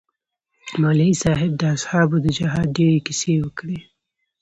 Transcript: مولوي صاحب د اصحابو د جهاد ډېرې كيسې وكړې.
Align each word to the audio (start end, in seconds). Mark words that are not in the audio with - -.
مولوي 0.81 1.13
صاحب 1.23 1.51
د 1.57 1.61
اصحابو 1.75 2.15
د 2.25 2.27
جهاد 2.37 2.67
ډېرې 2.77 2.99
كيسې 3.07 3.33
وكړې. 3.41 3.79